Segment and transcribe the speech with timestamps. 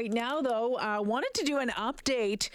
[0.00, 2.48] right now, though, I uh, wanted to do an update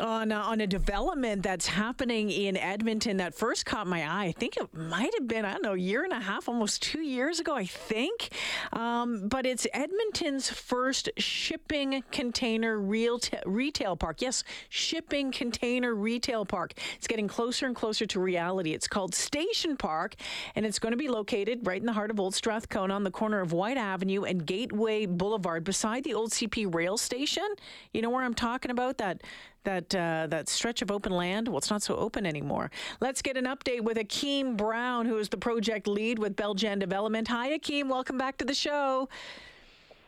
[0.00, 4.26] on uh, on a development that's happening in Edmonton that first caught my eye.
[4.26, 6.82] I think it might have been I don't know a year and a half, almost
[6.82, 8.30] two years ago, I think.
[8.72, 14.20] Um, but it's Edmonton's first shipping container real t- retail park.
[14.20, 16.74] Yes, shipping container retail park.
[16.96, 18.72] It's getting closer and closer to reality.
[18.72, 20.14] It's called Station Park,
[20.54, 23.10] and it's going to be located right in the heart of Old Strathcona on the
[23.10, 27.46] corner of Whyte Avenue and Gateway Boulevard, beside the old CP rail station.
[27.92, 28.98] You know where I'm talking about?
[28.98, 29.22] That
[29.68, 31.46] that uh, that stretch of open land.
[31.46, 32.70] Well, it's not so open anymore.
[33.00, 37.28] Let's get an update with Akeem Brown, who is the project lead with Beljan Development.
[37.28, 37.88] Hi, Akeem.
[37.88, 39.08] Welcome back to the show.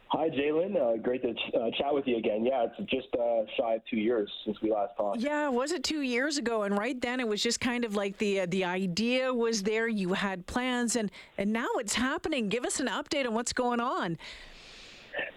[0.08, 0.74] Hi, Jalen.
[0.74, 2.44] Uh, great to uh, chat with you again.
[2.44, 5.20] Yeah, it's just uh, shy of two years since we last talked.
[5.20, 6.62] Yeah, was it two years ago?
[6.62, 9.88] And right then, it was just kind of like the uh, the idea was there.
[9.88, 12.48] You had plans, and and now it's happening.
[12.48, 14.16] Give us an update on what's going on.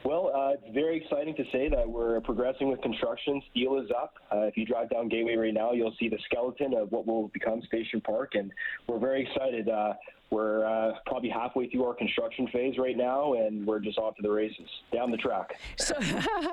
[0.05, 3.41] Well, uh, it's very exciting to say that we're progressing with construction.
[3.51, 4.15] Steel is up.
[4.31, 7.29] Uh, if you drive down Gateway right now, you'll see the skeleton of what will
[7.29, 8.51] become Station Park, and
[8.87, 9.69] we're very excited.
[9.69, 9.93] Uh,
[10.29, 14.21] we're uh, probably halfway through our construction phase right now, and we're just off to
[14.21, 15.53] the races down the track.
[15.77, 15.95] So,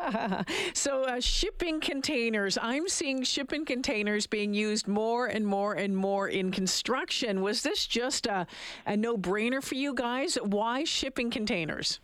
[0.75, 2.59] so uh, shipping containers.
[2.61, 7.41] I'm seeing shipping containers being used more and more and more in construction.
[7.41, 8.47] Was this just a,
[8.87, 10.37] a no-brainer for you guys?
[10.37, 12.01] Why shipping containers?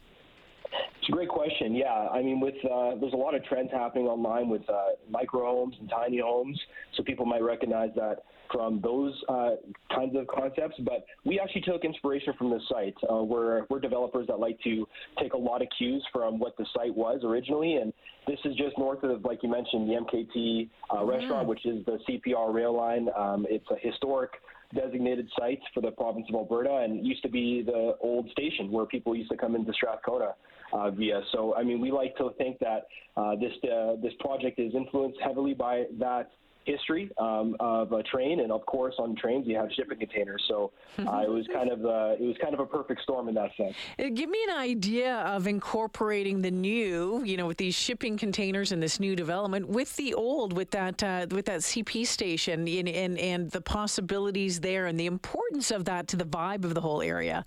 [1.07, 1.77] It's a great question.
[1.77, 5.43] Yeah, I mean, with uh, there's a lot of trends happening online with uh, micro
[5.43, 6.61] homes and tiny homes,
[6.97, 9.51] so people might recognize that from those uh,
[9.95, 10.77] kinds of concepts.
[10.81, 12.95] But we actually took inspiration from the site.
[13.11, 14.87] Uh, we're we're developers that like to
[15.21, 17.93] take a lot of cues from what the site was originally, and
[18.27, 21.09] this is just north of, like you mentioned, the MKT uh, mm-hmm.
[21.09, 23.09] restaurant, which is the CPR rail line.
[23.17, 24.31] Um, it's a historic
[24.75, 28.85] designated site for the province of Alberta and used to be the old station where
[28.85, 30.35] people used to come into Strathcona
[30.73, 31.21] uh, via.
[31.33, 35.19] So, I mean, we like to think that uh, this uh, this project is influenced
[35.23, 36.31] heavily by that
[36.67, 40.45] history um, of a train, and of course, on trains you have shipping containers.
[40.49, 43.35] So uh, it was kind of uh, it was kind of a perfect storm in
[43.37, 43.75] that sense.
[43.99, 48.73] Uh, give me an idea of incorporating the new, you know, with these shipping containers
[48.73, 52.89] and this new development with the old, with that uh, with that CP station, and,
[52.89, 56.81] and and the possibilities there, and the importance of that to the vibe of the
[56.81, 57.45] whole area.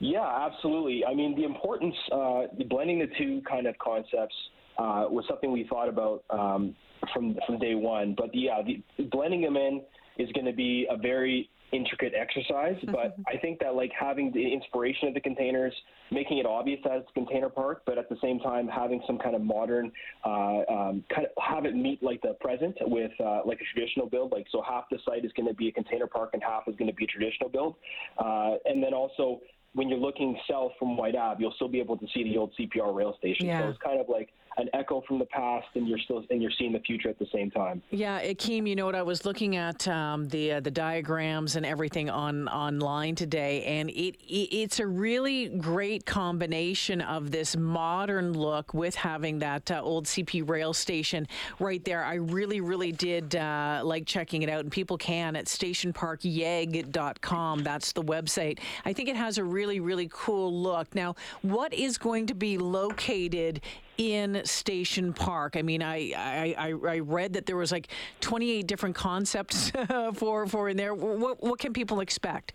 [0.00, 1.04] Yeah, absolutely.
[1.04, 4.34] I mean, the importance, uh, blending the two kind of concepts
[4.76, 6.74] uh, was something we thought about um,
[7.12, 8.14] from from day one.
[8.16, 9.82] But yeah, the, blending them in
[10.18, 12.76] is going to be a very intricate exercise.
[12.76, 12.92] Mm-hmm.
[12.92, 15.74] But I think that like having the inspiration of the containers,
[16.10, 19.18] making it obvious that it's a container park, but at the same time having some
[19.18, 19.90] kind of modern,
[20.24, 24.06] uh, um, kind of have it meet like the present with uh, like a traditional
[24.06, 24.32] build.
[24.32, 26.76] Like so, half the site is going to be a container park and half is
[26.76, 27.74] going to be a traditional build,
[28.18, 29.40] uh, and then also
[29.74, 32.52] when you're looking south from Whyte Ave, you'll still be able to see the old
[32.58, 33.46] CPR rail station.
[33.46, 33.62] Yeah.
[33.62, 36.52] So it's kind of like an echo from the past, and you're still and you're
[36.58, 37.82] seeing the future at the same time.
[37.90, 38.94] Yeah, Akeem, you know what?
[38.94, 43.90] I was looking at um, the uh, the diagrams and everything on online today, and
[43.90, 49.80] it, it, it's a really great combination of this modern look with having that uh,
[49.82, 51.26] old CP rail station
[51.58, 52.04] right there.
[52.04, 57.62] I really, really did uh, like checking it out, and people can at stationparkyeg.com.
[57.62, 58.60] That's the website.
[58.84, 60.94] I think it has a really, really cool look.
[60.94, 63.60] Now, what is going to be located
[63.98, 65.56] in Station Park.
[65.56, 66.12] I mean, I,
[66.56, 67.88] I, I read that there was like
[68.20, 69.72] 28 different concepts
[70.14, 70.94] for, for in there.
[70.94, 72.52] What, what can people expect?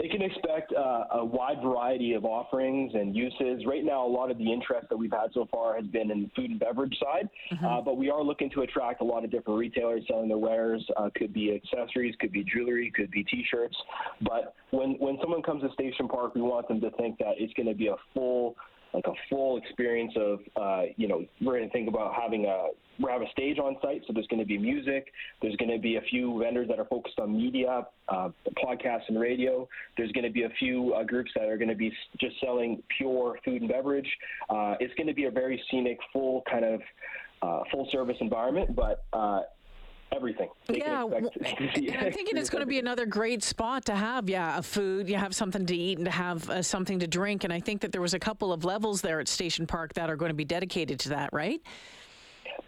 [0.00, 3.66] They can expect uh, a wide variety of offerings and uses.
[3.66, 6.22] Right now, a lot of the interest that we've had so far has been in
[6.22, 7.64] the food and beverage side, mm-hmm.
[7.64, 10.86] uh, but we are looking to attract a lot of different retailers selling their wares.
[10.96, 13.76] Uh, could be accessories, could be jewelry, could be T-shirts.
[14.22, 17.52] But when when someone comes to Station Park, we want them to think that it's
[17.54, 18.56] going to be a full
[18.94, 22.68] like a full experience of, uh, you know, we're going to think about having a,
[22.98, 25.12] we have a stage on site, so there's going to be music.
[25.40, 29.20] There's going to be a few vendors that are focused on media, uh, podcasts and
[29.20, 29.68] radio.
[29.96, 32.82] There's going to be a few uh, groups that are going to be just selling
[32.96, 34.08] pure food and beverage.
[34.50, 36.80] Uh, it's going to be a very scenic, full kind of
[37.42, 39.42] uh, full service environment, but uh,
[40.12, 40.48] everything.
[40.66, 41.30] They yeah, and
[41.98, 45.16] I'm thinking it's going to be another great spot to have, yeah, a food, you
[45.16, 47.44] have something to eat and to have uh, something to drink.
[47.44, 50.10] And I think that there was a couple of levels there at Station Park that
[50.10, 51.60] are going to be dedicated to that, right?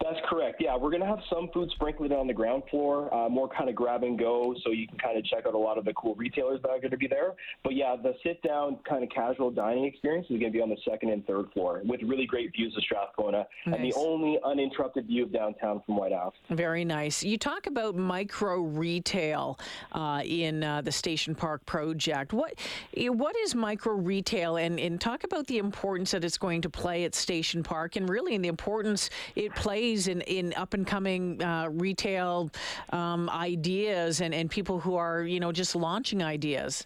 [0.01, 0.61] That's correct.
[0.61, 3.69] Yeah, we're going to have some food sprinkled on the ground floor, uh, more kind
[3.69, 5.93] of grab and go, so you can kind of check out a lot of the
[5.93, 7.33] cool retailers that are going to be there.
[7.63, 10.69] But yeah, the sit down kind of casual dining experience is going to be on
[10.69, 13.75] the second and third floor with really great views of Strathcona nice.
[13.75, 16.35] and the only uninterrupted view of downtown from White House.
[16.49, 17.23] Very nice.
[17.23, 19.59] You talk about micro retail
[19.91, 22.33] uh, in uh, the Station Park project.
[22.33, 22.55] What
[22.95, 27.03] what is micro retail, and, and talk about the importance that it's going to play
[27.03, 31.41] at Station Park, and really in the importance it plays in, in up and coming
[31.41, 32.49] uh, retail
[32.91, 36.85] um, ideas and, and people who are, you know, just launching ideas?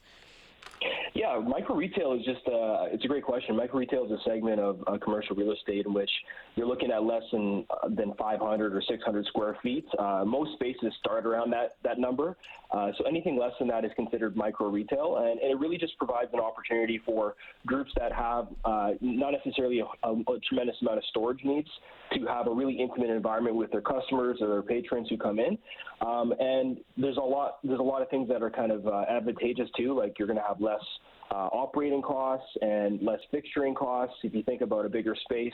[1.35, 3.55] Yeah, micro retail is just uh, it's a great question.
[3.55, 6.09] Micro retail is a segment of uh, commercial real estate in which
[6.55, 9.85] you're looking at less than uh, than 500 or 600 square feet.
[9.97, 12.37] Uh, most spaces start around that that number,
[12.71, 15.97] uh, so anything less than that is considered micro retail, and, and, it really just
[15.97, 17.35] provides an opportunity for
[17.65, 21.69] groups that have uh, not necessarily a, a, a tremendous amount of storage needs
[22.13, 25.57] to have a really intimate environment with their customers or their patrons who come in.
[26.05, 29.05] Um, and there's a lot there's a lot of things that are kind of uh,
[29.09, 29.97] advantageous too.
[29.97, 30.81] Like you're going to have less
[31.31, 34.15] uh, operating costs and less fixturing costs.
[34.23, 35.53] If you think about a bigger space,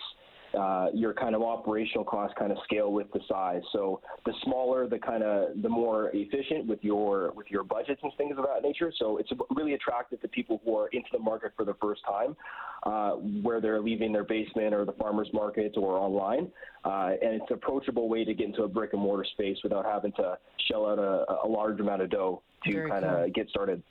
[0.58, 3.62] uh, your kind of operational costs kind of scale with the size.
[3.72, 8.12] So the smaller, the kind of the more efficient with your with your budgets and
[8.18, 8.92] things of that nature.
[8.98, 12.36] So it's really attractive to people who are into the market for the first time,
[12.84, 16.52] uh, where they're leaving their basement or the farmers market or online,
[16.84, 19.86] uh, and it's an approachable way to get into a brick and mortar space without
[19.86, 20.38] having to
[20.68, 23.30] shell out a, a large amount of dough to kind of cool.
[23.30, 23.82] get started.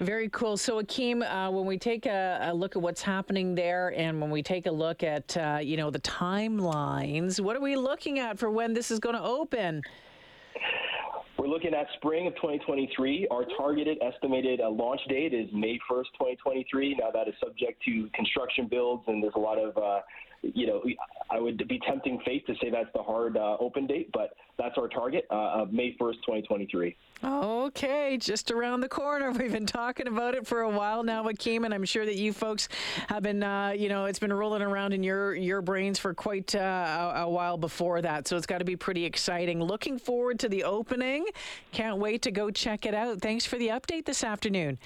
[0.00, 0.56] Very cool.
[0.56, 4.30] So, Akeem, uh, when we take a, a, look at what's happening there, and when
[4.30, 8.38] we take a look at uh, you know the timelines, what are we looking at
[8.38, 9.82] for when this is going to open?
[11.38, 13.28] We're looking at spring of 2023.
[13.30, 16.96] Our targeted estimated uh, launch date is May 1st, 2023.
[16.98, 20.00] Now that is subject to construction builds, and there's a lot of uh,
[20.54, 20.82] you know,
[21.30, 24.76] I would be tempting fate to say that's the hard uh, open date, but that's
[24.78, 26.96] our target uh, of May 1st, 2023.
[27.24, 29.30] Okay, just around the corner.
[29.38, 32.32] We've been talking about it for a while now, Akeem, and I'm sure that you
[32.32, 32.68] folks
[33.08, 36.54] have been, uh, you know, it's been rolling around in your your brains for quite
[36.54, 38.28] uh, a, a, while before that.
[38.28, 39.62] So it's got to be pretty exciting.
[39.62, 41.26] Looking forward to the opening.
[41.72, 43.20] Can't wait to go check it out.
[43.20, 44.78] Thanks for the update this afternoon.